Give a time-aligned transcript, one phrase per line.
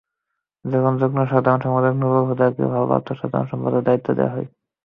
[0.65, 1.93] তখন যুগ্ম সম্পাদক
[1.95, 4.47] নুরুল হুদাকে ভারপ্রাপ্ত সাধারণ সম্পাদকের দায়িত্ব দেওয়া হয়।